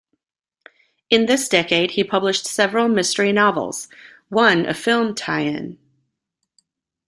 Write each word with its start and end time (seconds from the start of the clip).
In 1.11 1.27
this 1.27 1.47
decade 1.47 1.91
he 1.91 2.03
published 2.03 2.47
several 2.47 2.87
mystery 2.87 3.31
novels, 3.31 3.87
one 4.29 4.65
a 4.65 4.73
film 4.73 5.13
tie-in. 5.13 5.77